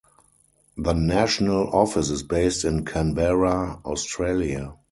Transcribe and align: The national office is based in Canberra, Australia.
The 0.77 0.93
national 0.93 1.69
office 1.75 2.09
is 2.09 2.23
based 2.23 2.65
in 2.65 2.85
Canberra, 2.85 3.81
Australia. 3.85 4.73